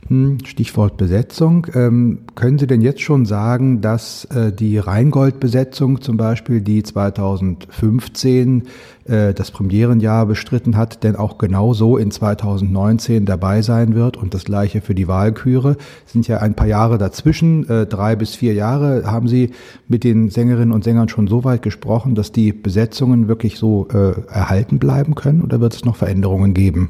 Hm, 0.09 0.39
Stichwort 0.43 0.97
Besetzung. 0.97 1.67
Ähm, 1.75 2.21
können 2.33 2.57
Sie 2.57 2.65
denn 2.65 2.81
jetzt 2.81 3.01
schon 3.01 3.27
sagen, 3.27 3.79
dass 3.79 4.25
äh, 4.25 4.51
die 4.51 4.79
Rheingold-Besetzung 4.79 6.01
zum 6.01 6.17
Beispiel, 6.17 6.61
die 6.61 6.81
2015 6.81 8.63
äh, 9.05 9.35
das 9.35 9.51
Premierenjahr 9.51 10.25
bestritten 10.25 10.77
hat, 10.77 11.03
denn 11.03 11.15
auch 11.15 11.37
genauso 11.37 11.95
in 11.97 12.09
2019 12.09 13.27
dabei 13.27 13.61
sein 13.61 13.93
wird 13.93 14.17
und 14.17 14.33
das 14.33 14.45
gleiche 14.45 14.81
für 14.81 14.95
die 14.95 15.07
Wahlküre? 15.07 15.77
Es 16.07 16.13
sind 16.13 16.27
ja 16.27 16.37
ein 16.37 16.55
paar 16.55 16.67
Jahre 16.67 16.97
dazwischen, 16.97 17.69
äh, 17.69 17.85
drei 17.85 18.15
bis 18.15 18.33
vier 18.33 18.55
Jahre. 18.55 19.03
Haben 19.05 19.27
Sie 19.27 19.51
mit 19.87 20.03
den 20.03 20.31
Sängerinnen 20.31 20.73
und 20.73 20.83
Sängern 20.83 21.09
schon 21.09 21.27
so 21.27 21.43
weit 21.43 21.61
gesprochen, 21.61 22.15
dass 22.15 22.31
die 22.31 22.51
Besetzungen 22.51 23.27
wirklich 23.27 23.59
so 23.59 23.87
erhalten 23.89 24.79
bleiben 24.79 25.13
können 25.13 25.41
oder 25.41 25.61
wird 25.61 25.75
es 25.75 25.85
noch 25.85 25.95
Veränderungen 25.95 26.55
geben? 26.55 26.89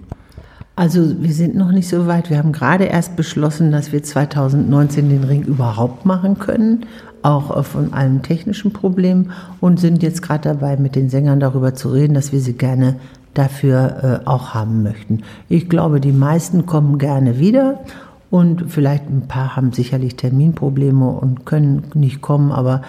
Also 0.79 1.21
wir 1.21 1.33
sind 1.33 1.55
noch 1.55 1.73
nicht 1.73 1.89
so 1.89 2.07
weit. 2.07 2.29
Wir 2.29 2.37
haben 2.37 2.53
gerade 2.53 2.85
erst 2.85 3.17
beschlossen, 3.17 3.69
dass 3.69 3.91
wir 3.91 4.01
2019 4.01 5.09
den 5.09 5.25
Ring 5.25 5.43
überhaupt 5.43 6.05
machen 6.05 6.39
können, 6.39 6.85
auch 7.21 7.65
von 7.65 7.91
allen 7.91 8.21
technischen 8.21 8.71
Problemen 8.71 9.31
und 9.59 9.81
sind 9.81 10.01
jetzt 10.01 10.21
gerade 10.21 10.47
dabei, 10.47 10.77
mit 10.77 10.95
den 10.95 11.09
Sängern 11.09 11.41
darüber 11.41 11.73
zu 11.73 11.89
reden, 11.89 12.13
dass 12.13 12.31
wir 12.31 12.39
sie 12.39 12.53
gerne 12.53 12.95
dafür 13.33 14.21
äh, 14.23 14.25
auch 14.25 14.53
haben 14.53 14.81
möchten. 14.81 15.23
Ich 15.49 15.67
glaube, 15.67 15.99
die 15.99 16.13
meisten 16.13 16.65
kommen 16.65 16.97
gerne 16.97 17.39
wieder 17.39 17.81
und 18.29 18.71
vielleicht 18.71 19.09
ein 19.09 19.27
paar 19.27 19.57
haben 19.57 19.73
sicherlich 19.73 20.15
Terminprobleme 20.15 21.09
und 21.09 21.45
können 21.45 21.87
nicht 21.93 22.21
kommen, 22.21 22.53
aber 22.53 22.83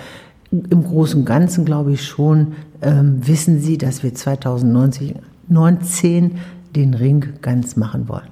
im 0.52 0.84
Großen 0.84 1.18
und 1.18 1.26
Ganzen 1.26 1.64
glaube 1.64 1.90
ich 1.94 2.04
schon, 2.06 2.52
ähm, 2.82 3.26
wissen 3.26 3.58
sie, 3.58 3.78
dass 3.78 4.04
wir 4.04 4.14
2019 4.14 5.16
den 6.76 6.94
Ring 6.94 7.34
ganz 7.42 7.76
machen 7.76 8.08
wollen. 8.08 8.28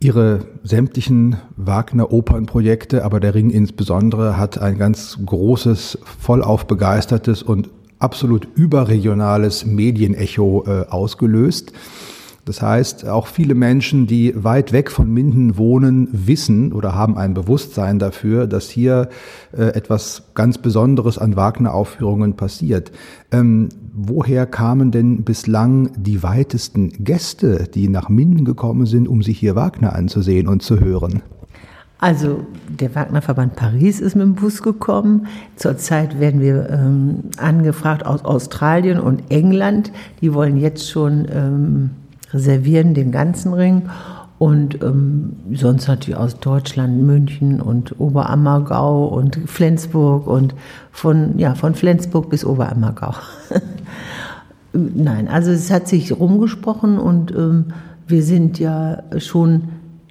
Ihre 0.00 0.46
sämtlichen 0.64 1.36
Wagner-Opernprojekte, 1.56 3.04
aber 3.04 3.20
der 3.20 3.34
Ring 3.34 3.50
insbesondere, 3.50 4.36
hat 4.36 4.58
ein 4.58 4.76
ganz 4.76 5.16
großes, 5.24 5.98
vollauf 6.18 6.66
begeistertes 6.66 7.42
und 7.44 7.70
absolut 8.00 8.48
überregionales 8.56 9.64
Medienecho 9.64 10.64
äh, 10.66 10.86
ausgelöst. 10.90 11.72
Das 12.44 12.60
heißt, 12.60 13.08
auch 13.08 13.28
viele 13.28 13.54
Menschen, 13.54 14.08
die 14.08 14.34
weit 14.42 14.72
weg 14.72 14.90
von 14.90 15.08
Minden 15.08 15.56
wohnen, 15.56 16.08
wissen 16.10 16.72
oder 16.72 16.92
haben 16.92 17.16
ein 17.16 17.34
Bewusstsein 17.34 18.00
dafür, 18.00 18.48
dass 18.48 18.68
hier 18.68 19.10
äh, 19.52 19.62
etwas 19.62 20.24
ganz 20.34 20.58
Besonderes 20.58 21.18
an 21.18 21.36
Wagner-Aufführungen 21.36 22.34
passiert. 22.34 22.90
Ähm, 23.30 23.68
woher 23.92 24.46
kamen 24.46 24.90
denn 24.90 25.22
bislang 25.22 25.92
die 25.96 26.24
weitesten 26.24 27.04
Gäste, 27.04 27.68
die 27.72 27.88
nach 27.88 28.08
Minden 28.08 28.44
gekommen 28.44 28.86
sind, 28.86 29.06
um 29.06 29.22
sich 29.22 29.38
hier 29.38 29.54
Wagner 29.54 29.94
anzusehen 29.94 30.48
und 30.48 30.62
zu 30.62 30.80
hören? 30.80 31.22
Also 32.00 32.44
der 32.68 32.92
Wagnerverband 32.96 33.54
Paris 33.54 34.00
ist 34.00 34.16
mit 34.16 34.24
dem 34.24 34.34
Bus 34.34 34.60
gekommen. 34.64 35.28
Zurzeit 35.54 36.18
werden 36.18 36.40
wir 36.40 36.68
ähm, 36.68 37.30
angefragt 37.36 38.04
aus 38.04 38.24
Australien 38.24 38.98
und 38.98 39.30
England. 39.30 39.92
Die 40.20 40.34
wollen 40.34 40.56
jetzt 40.56 40.90
schon 40.90 41.28
ähm, 41.30 41.90
reservieren 42.32 42.94
den 42.94 43.12
ganzen 43.12 43.52
Ring. 43.52 43.88
Und 44.38 44.82
ähm, 44.82 45.36
sonst 45.52 45.86
natürlich 45.86 46.18
aus 46.18 46.40
Deutschland, 46.40 47.00
München 47.02 47.60
und 47.60 48.00
Oberammergau 48.00 49.06
und 49.06 49.38
Flensburg 49.46 50.26
und 50.26 50.54
von, 50.90 51.38
ja, 51.38 51.54
von 51.54 51.76
Flensburg 51.76 52.28
bis 52.28 52.44
Oberammergau. 52.44 53.14
Nein, 54.72 55.28
also 55.28 55.52
es 55.52 55.70
hat 55.70 55.86
sich 55.86 56.18
rumgesprochen 56.18 56.98
und 56.98 57.30
ähm, 57.30 57.66
wir 58.08 58.24
sind 58.24 58.58
ja 58.58 59.04
schon 59.18 59.68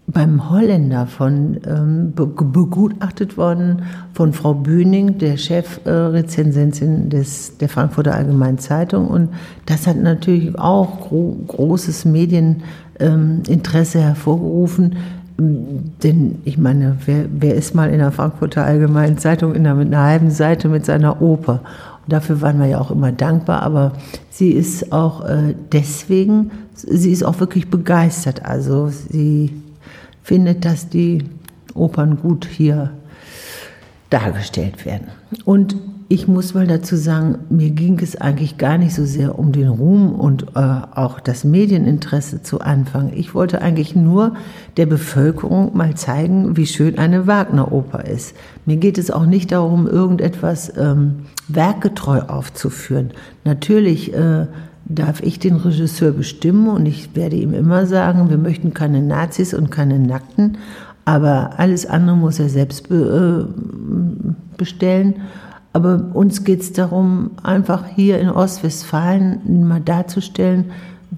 beim 0.07 0.49
Holländer 0.49 1.07
von 1.07 1.57
ähm, 1.65 2.13
begutachtet 2.13 3.37
worden 3.37 3.83
von 4.13 4.33
Frau 4.33 4.53
Bühning, 4.53 5.17
der 5.17 5.37
Chefrezensentin 5.37 7.09
des 7.09 7.57
der 7.57 7.69
Frankfurter 7.69 8.15
Allgemeinen 8.15 8.57
Zeitung 8.57 9.07
und 9.07 9.29
das 9.65 9.87
hat 9.87 9.97
natürlich 9.97 10.57
auch 10.57 11.01
gro 11.01 11.37
großes 11.47 12.05
Medieninteresse 12.05 13.99
ähm, 13.99 14.03
hervorgerufen. 14.03 14.95
Denn 15.37 16.39
ich 16.43 16.57
meine, 16.59 16.97
wer, 17.05 17.25
wer 17.31 17.55
ist 17.55 17.73
mal 17.73 17.89
in 17.89 17.97
der 17.97 18.11
Frankfurter 18.11 18.63
Allgemeinen 18.63 19.17
Zeitung 19.17 19.55
in 19.55 19.63
der, 19.63 19.73
mit 19.73 19.87
einer 19.87 20.03
halben 20.03 20.29
Seite 20.29 20.67
mit 20.67 20.85
seiner 20.85 21.19
Oper? 21.21 21.61
Und 22.05 22.13
dafür 22.13 22.41
waren 22.41 22.59
wir 22.59 22.67
ja 22.67 22.79
auch 22.79 22.91
immer 22.91 23.11
dankbar, 23.11 23.63
aber 23.63 23.93
sie 24.29 24.51
ist 24.51 24.91
auch 24.91 25.25
äh, 25.25 25.55
deswegen, 25.71 26.51
sie 26.75 27.11
ist 27.11 27.23
auch 27.23 27.39
wirklich 27.39 27.69
begeistert. 27.69 28.45
Also 28.45 28.89
sie 28.89 29.60
findet, 30.23 30.65
dass 30.65 30.89
die 30.89 31.25
Opern 31.73 32.17
gut 32.21 32.45
hier 32.45 32.91
dargestellt 34.09 34.85
werden. 34.85 35.07
Und 35.45 35.75
ich 36.11 36.27
muss 36.27 36.53
mal 36.53 36.67
dazu 36.67 36.97
sagen, 36.97 37.37
mir 37.49 37.69
ging 37.69 37.97
es 37.99 38.19
eigentlich 38.19 38.57
gar 38.57 38.77
nicht 38.77 38.93
so 38.93 39.05
sehr 39.05 39.39
um 39.39 39.53
den 39.53 39.69
Ruhm 39.69 40.11
und 40.11 40.47
äh, 40.55 40.59
auch 40.59 41.21
das 41.21 41.45
Medieninteresse 41.45 42.43
zu 42.43 42.59
Anfang. 42.59 43.13
Ich 43.15 43.33
wollte 43.33 43.61
eigentlich 43.61 43.95
nur 43.95 44.35
der 44.75 44.87
Bevölkerung 44.87 45.71
mal 45.77 45.95
zeigen, 45.95 46.57
wie 46.57 46.65
schön 46.65 46.97
eine 46.99 47.27
Wagner-Oper 47.27 48.03
ist. 48.03 48.35
Mir 48.65 48.75
geht 48.75 48.97
es 48.97 49.09
auch 49.09 49.25
nicht 49.25 49.53
darum, 49.53 49.87
irgendetwas 49.87 50.73
ähm, 50.77 51.27
werkgetreu 51.47 52.23
aufzuführen. 52.23 53.11
Natürlich 53.45 54.13
äh, 54.13 54.47
darf 54.95 55.21
ich 55.21 55.39
den 55.39 55.55
Regisseur 55.55 56.11
bestimmen 56.11 56.67
und 56.67 56.85
ich 56.85 57.15
werde 57.15 57.35
ihm 57.35 57.53
immer 57.53 57.85
sagen, 57.85 58.29
wir 58.29 58.37
möchten 58.37 58.73
keine 58.73 59.01
Nazis 59.01 59.53
und 59.53 59.71
keine 59.71 59.99
Nackten, 59.99 60.57
aber 61.05 61.51
alles 61.57 61.85
andere 61.85 62.15
muss 62.15 62.39
er 62.39 62.49
selbst 62.49 62.89
be, 62.89 63.47
äh, 63.49 64.57
bestellen. 64.57 65.15
Aber 65.73 66.11
uns 66.13 66.43
geht 66.43 66.61
es 66.61 66.73
darum, 66.73 67.31
einfach 67.43 67.85
hier 67.87 68.19
in 68.19 68.29
Ostwestfalen 68.29 69.67
mal 69.67 69.79
darzustellen, 69.79 70.65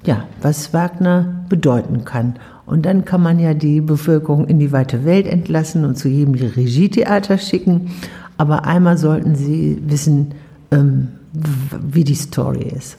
ja, 0.05 0.25
was 0.41 0.73
Wagner 0.73 1.45
bedeuten 1.49 2.05
kann. 2.05 2.35
Und 2.65 2.85
dann 2.85 3.03
kann 3.03 3.21
man 3.21 3.39
ja 3.39 3.53
die 3.53 3.81
Bevölkerung 3.81 4.47
in 4.47 4.59
die 4.59 4.71
weite 4.71 5.05
Welt 5.05 5.27
entlassen 5.27 5.85
und 5.85 5.97
zu 5.97 6.07
jedem 6.07 6.33
Regietheater 6.33 7.37
schicken. 7.37 7.91
Aber 8.37 8.65
einmal 8.65 8.97
sollten 8.97 9.35
sie 9.35 9.81
wissen, 9.85 10.33
ähm, 10.71 11.09
wie 11.33 12.03
die 12.03 12.15
Story 12.15 12.63
ist. 12.75 12.97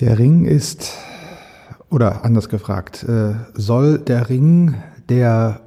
Der 0.00 0.18
Ring 0.18 0.46
ist, 0.46 0.94
oder 1.90 2.24
anders 2.24 2.48
gefragt, 2.48 3.04
äh, 3.04 3.34
soll 3.52 3.98
der 3.98 4.30
Ring 4.30 4.76
der 5.10 5.60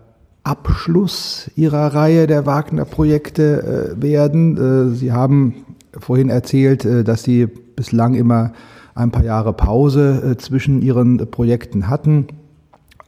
Abschluss 0.44 1.52
Ihrer 1.56 1.94
Reihe 1.94 2.25
der 2.25 2.48
Wagner-Projekte 2.48 3.94
äh, 3.96 4.02
werden? 4.02 4.58
Äh, 4.58 4.96
Sie 4.96 5.12
haben 5.12 5.66
vorhin 6.00 6.30
erzählt, 6.30 6.84
dass 7.08 7.22
Sie 7.22 7.46
bislang 7.46 8.16
immer 8.16 8.54
ein 8.96 9.12
paar 9.12 9.24
Jahre 9.24 9.54
Pause 9.54 10.36
zwischen 10.40 10.82
Ihren 10.82 11.30
Projekten 11.30 11.88
hatten. 11.88 12.25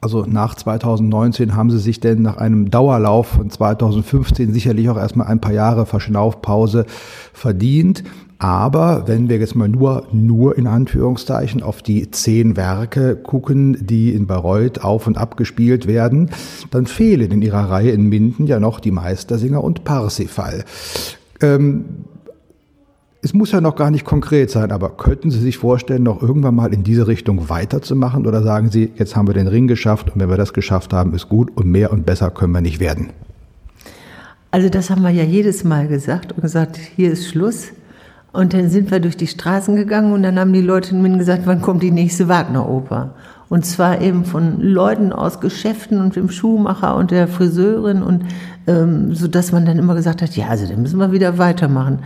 Also 0.05 0.23
nach 0.23 0.53
2019 0.53 1.55
haben 1.55 1.71
Sie 1.71 1.79
sich 1.79 1.99
denn 1.99 2.21
nach 2.21 2.37
einem 2.37 2.69
Dauerlauf 2.69 3.25
von 3.25 3.49
2015 3.49 4.53
sicherlich 4.53 4.87
auch 4.87 4.97
erstmal 4.97 5.25
ein 5.25 5.41
paar 5.41 5.51
Jahre 5.51 5.87
Verschnaufpause 5.87 6.85
verdient. 7.33 8.03
Aber 8.37 9.07
wenn 9.07 9.29
wir 9.29 9.39
jetzt 9.39 9.55
mal 9.55 9.67
nur, 9.67 10.05
nur 10.11 10.59
in 10.59 10.67
Anführungszeichen 10.67 11.63
auf 11.63 11.81
die 11.81 12.11
zehn 12.11 12.55
Werke 12.55 13.15
gucken, 13.15 13.83
die 13.83 14.13
in 14.13 14.27
Bayreuth 14.27 14.83
auf 14.83 15.07
und 15.07 15.17
ab 15.17 15.37
gespielt 15.37 15.87
werden, 15.87 16.29
dann 16.69 16.85
fehlen 16.85 17.31
in 17.31 17.41
ihrer 17.41 17.71
Reihe 17.71 17.89
in 17.89 18.03
Minden 18.03 18.45
ja 18.45 18.59
noch 18.59 18.79
die 18.79 18.91
Meistersinger 18.91 19.63
und 19.63 19.85
Parsifal. 19.85 20.65
Ähm, 21.41 21.85
Es 23.25 23.33
muss 23.33 23.51
ja 23.51 23.59
noch 23.59 23.75
gar 23.75 23.89
nicht 23.89 24.05
konkret 24.05 24.51
sein, 24.51 24.71
aber 24.71 24.91
könnten 24.97 25.31
Sie 25.31 25.39
sich 25.39 25.57
vorstellen, 25.57 26.03
noch 26.03 26.21
irgendwann 26.21 26.53
mal 26.53 26.71
in 26.71 26.83
diese 26.83 27.07
Richtung 27.07 27.49
weiterzumachen? 27.49 28.27
Oder 28.27 28.43
sagen 28.43 28.69
Sie, 28.69 28.91
jetzt 28.97 29.15
haben 29.15 29.27
wir 29.27 29.33
den 29.33 29.47
Ring 29.47 29.65
geschafft 29.65 30.13
und 30.13 30.21
wenn 30.21 30.29
wir 30.29 30.37
das 30.37 30.53
geschafft 30.53 30.93
haben, 30.93 31.11
ist 31.15 31.27
gut 31.27 31.49
und 31.57 31.65
mehr 31.65 31.91
und 31.91 32.05
besser 32.05 32.29
können 32.29 32.53
wir 32.53 32.61
nicht 32.61 32.79
werden? 32.79 33.09
Also 34.51 34.69
das 34.69 34.91
haben 34.91 35.01
wir 35.01 35.09
ja 35.09 35.23
jedes 35.23 35.63
Mal 35.63 35.87
gesagt 35.87 36.33
und 36.33 36.43
gesagt, 36.43 36.77
hier 36.77 37.11
ist 37.11 37.27
Schluss. 37.27 37.69
Und 38.31 38.53
dann 38.53 38.69
sind 38.69 38.91
wir 38.91 38.99
durch 38.99 39.17
die 39.17 39.25
Straßen 39.25 39.75
gegangen 39.75 40.13
und 40.13 40.21
dann 40.21 40.37
haben 40.37 40.53
die 40.53 40.61
Leute 40.61 40.93
mir 40.93 41.17
gesagt, 41.17 41.47
wann 41.47 41.63
kommt 41.63 41.81
die 41.81 41.89
nächste 41.89 42.27
Wagner-Oper? 42.27 43.15
Und 43.49 43.65
zwar 43.65 44.01
eben 44.01 44.25
von 44.25 44.61
Leuten 44.61 45.11
aus 45.11 45.39
Geschäften 45.39 45.99
und 45.99 46.15
dem 46.15 46.29
Schuhmacher 46.29 46.95
und 46.95 47.09
der 47.09 47.27
Friseurin 47.27 48.03
und 48.03 48.25
ähm, 48.67 49.15
so 49.15 49.27
dass 49.27 49.51
man 49.51 49.65
dann 49.65 49.79
immer 49.79 49.95
gesagt 49.95 50.21
hat, 50.21 50.35
ja, 50.35 50.47
also 50.47 50.67
dann 50.67 50.83
müssen 50.83 50.99
wir 50.99 51.11
wieder 51.11 51.39
weitermachen. 51.39 51.99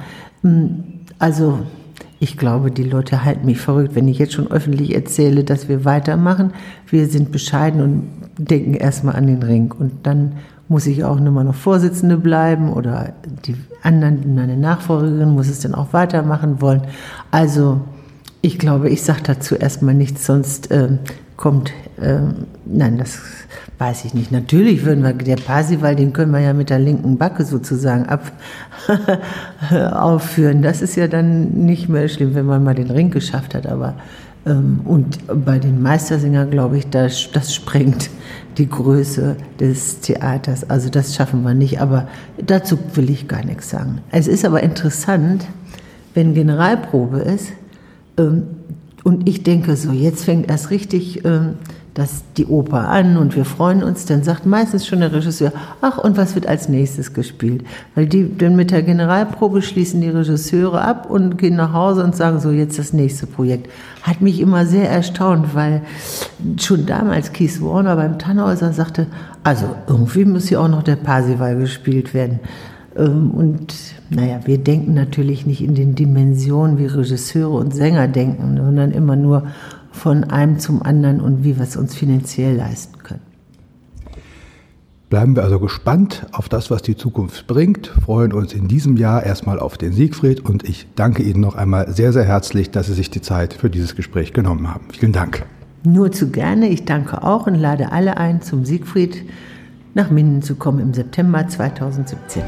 Hm, 0.43 0.98
also 1.19 1.59
ich 2.19 2.37
glaube, 2.37 2.71
die 2.71 2.83
Leute 2.83 3.23
halten 3.23 3.45
mich 3.45 3.59
verrückt, 3.59 3.95
wenn 3.95 4.07
ich 4.07 4.17
jetzt 4.17 4.33
schon 4.33 4.51
öffentlich 4.51 4.93
erzähle, 4.93 5.43
dass 5.43 5.69
wir 5.69 5.85
weitermachen. 5.85 6.53
Wir 6.87 7.07
sind 7.07 7.31
bescheiden 7.31 7.81
und 7.81 8.09
denken 8.37 8.73
erstmal 8.73 9.15
an 9.15 9.27
den 9.27 9.41
Ring. 9.43 9.71
Und 9.71 10.05
dann 10.05 10.33
muss 10.67 10.85
ich 10.85 11.03
auch 11.03 11.17
immer 11.17 11.43
noch 11.43 11.55
Vorsitzende 11.55 12.17
bleiben 12.17 12.73
oder 12.73 13.13
die 13.45 13.55
anderen, 13.83 14.35
meine 14.35 14.57
Nachfolgerin 14.57 15.29
muss 15.29 15.47
es 15.47 15.61
dann 15.61 15.73
auch 15.73 15.93
weitermachen 15.93 16.61
wollen. 16.61 16.81
Also 17.31 17.81
ich 18.41 18.59
glaube, 18.59 18.89
ich 18.89 19.01
sage 19.01 19.21
dazu 19.23 19.55
erstmal 19.55 19.95
nichts, 19.95 20.25
sonst 20.25 20.71
äh, 20.71 20.89
kommt, 21.39 21.71
äh, 22.01 22.19
nein, 22.65 22.97
das 22.97 23.17
weiß 23.77 24.03
ich 24.03 24.13
nicht. 24.13 24.29
Natürlich 24.29 24.83
würden 24.83 25.05
wir, 25.05 25.13
der 25.13 25.37
Parsival, 25.37 25.95
den 25.95 26.11
können 26.11 26.33
wir 26.33 26.41
ja 26.41 26.51
mit 26.51 26.69
der 26.69 26.79
linken 26.79 27.17
Backe 27.17 27.45
sozusagen 27.45 28.07
ab, 28.07 28.33
aufführen. 29.93 30.61
Das 30.61 30.81
ist 30.81 30.97
ja 30.97 31.07
dann 31.07 31.51
nicht 31.65 31.87
mehr 31.87 32.09
schlimm, 32.09 32.35
wenn 32.35 32.45
man 32.45 32.61
mal 32.65 32.75
den 32.75 32.91
Ring 32.91 33.09
geschafft 33.09 33.55
hat, 33.55 33.67
aber 33.67 33.95
ähm, 34.45 34.81
und 34.83 35.19
bei 35.45 35.59
den 35.59 35.81
Meistersängern 35.81 36.51
glaube 36.51 36.77
ich, 36.77 36.89
das, 36.89 37.29
das 37.31 37.55
sprengt 37.55 38.09
die 38.57 38.67
Größe 38.67 39.37
des 39.61 40.01
Theaters. 40.01 40.69
Also 40.69 40.89
das 40.89 41.15
schaffen 41.15 41.43
wir 41.43 41.53
nicht, 41.53 41.79
aber 41.79 42.09
dazu 42.45 42.77
will 42.95 43.09
ich 43.09 43.29
gar 43.29 43.45
nichts 43.45 43.69
sagen. 43.69 44.01
Es 44.11 44.27
ist 44.27 44.43
aber 44.43 44.61
interessant, 44.61 45.45
wenn 46.13 46.33
Generalprobe 46.33 47.19
ist, 47.19 47.53
ähm, 48.17 48.43
und 49.03 49.27
ich 49.27 49.43
denke 49.43 49.75
so, 49.75 49.91
jetzt 49.91 50.25
fängt 50.25 50.49
erst 50.49 50.71
richtig 50.71 51.23
ähm, 51.25 51.55
das, 51.99 52.23
die 52.37 52.45
Oper 52.45 52.87
an 52.87 53.17
und 53.17 53.35
wir 53.35 53.43
freuen 53.43 53.83
uns, 53.83 54.05
dann 54.05 54.23
sagt 54.23 54.45
meistens 54.45 54.87
schon 54.87 55.01
der 55.01 55.11
Regisseur, 55.11 55.51
ach, 55.81 55.97
und 55.97 56.17
was 56.17 56.33
wird 56.35 56.47
als 56.47 56.69
nächstes 56.69 57.13
gespielt? 57.13 57.65
Weil 57.93 58.07
die 58.07 58.37
dann 58.37 58.55
mit 58.55 58.71
der 58.71 58.83
Generalprobe 58.83 59.61
schließen 59.61 59.99
die 59.99 60.09
Regisseure 60.09 60.81
ab 60.81 61.09
und 61.09 61.37
gehen 61.37 61.55
nach 61.55 61.73
Hause 61.73 62.03
und 62.03 62.15
sagen 62.15 62.39
so, 62.39 62.51
jetzt 62.51 62.79
das 62.79 62.93
nächste 62.93 63.27
Projekt. 63.27 63.69
Hat 64.03 64.21
mich 64.21 64.39
immer 64.39 64.65
sehr 64.65 64.89
erstaunt, 64.89 65.55
weil 65.55 65.81
schon 66.57 66.85
damals 66.85 67.33
Keith 67.33 67.61
Warner 67.61 67.97
beim 67.97 68.17
Tannhäuser 68.17 68.71
sagte, 68.71 69.07
also 69.43 69.65
irgendwie 69.87 70.25
muss 70.25 70.47
hier 70.47 70.61
auch 70.61 70.69
noch 70.69 70.83
der 70.83 70.95
Parsival 70.95 71.57
gespielt 71.57 72.13
werden. 72.13 72.39
Ähm, 72.95 73.31
und 73.31 73.73
naja, 74.09 74.41
wir 74.45 74.57
denken 74.57 74.93
natürlich 74.93 75.45
nicht 75.45 75.61
in 75.61 75.75
den 75.75 75.95
Dimensionen, 75.95 76.77
wie 76.77 76.85
Regisseure 76.85 77.57
und 77.57 77.73
Sänger 77.73 78.07
denken, 78.07 78.57
sondern 78.57 78.91
immer 78.91 79.15
nur 79.15 79.47
von 79.91 80.23
einem 80.23 80.59
zum 80.59 80.81
anderen 80.81 81.21
und 81.21 81.43
wie 81.43 81.57
wir 81.57 81.63
es 81.63 81.75
uns 81.75 81.95
finanziell 81.95 82.55
leisten 82.55 82.97
können. 83.03 83.21
Bleiben 85.09 85.35
wir 85.35 85.43
also 85.43 85.59
gespannt 85.59 86.27
auf 86.33 86.49
das, 86.49 86.69
was 86.69 86.83
die 86.83 86.95
Zukunft 86.95 87.47
bringt, 87.47 87.87
freuen 87.87 88.31
uns 88.31 88.53
in 88.53 88.67
diesem 88.67 88.95
Jahr 88.95 89.23
erstmal 89.23 89.59
auf 89.59 89.75
den 89.75 89.91
Siegfried 89.91 90.45
und 90.45 90.67
ich 90.69 90.87
danke 90.95 91.23
Ihnen 91.23 91.41
noch 91.41 91.55
einmal 91.55 91.91
sehr, 91.91 92.13
sehr 92.13 92.25
herzlich, 92.25 92.69
dass 92.69 92.85
Sie 92.87 92.93
sich 92.93 93.09
die 93.09 93.21
Zeit 93.21 93.53
für 93.53 93.71
dieses 93.71 93.95
Gespräch 93.95 94.33
genommen 94.33 94.71
haben. 94.71 94.85
Vielen 94.91 95.11
Dank. 95.11 95.45
Nur 95.83 96.11
zu 96.11 96.29
gerne. 96.29 96.69
Ich 96.69 96.85
danke 96.85 97.23
auch 97.23 97.47
und 97.47 97.55
lade 97.55 97.91
alle 97.91 98.17
ein, 98.17 98.43
zum 98.43 98.65
Siegfried 98.65 99.25
nach 99.95 100.11
Minden 100.11 100.43
zu 100.43 100.55
kommen 100.55 100.79
im 100.79 100.93
September 100.93 101.47
2017. 101.47 102.43